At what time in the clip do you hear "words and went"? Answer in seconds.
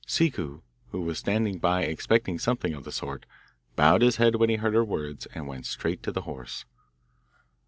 4.83-5.67